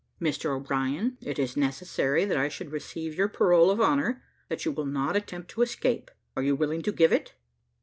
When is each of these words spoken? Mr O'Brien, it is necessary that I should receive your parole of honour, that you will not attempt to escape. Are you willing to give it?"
Mr 0.19 0.49
O'Brien, 0.49 1.19
it 1.21 1.37
is 1.37 1.55
necessary 1.55 2.25
that 2.25 2.35
I 2.35 2.49
should 2.49 2.71
receive 2.71 3.13
your 3.13 3.27
parole 3.27 3.69
of 3.69 3.79
honour, 3.79 4.23
that 4.49 4.65
you 4.65 4.71
will 4.71 4.87
not 4.87 5.15
attempt 5.15 5.51
to 5.51 5.61
escape. 5.61 6.09
Are 6.35 6.41
you 6.41 6.55
willing 6.55 6.81
to 6.81 6.91
give 6.91 7.13
it?" 7.13 7.35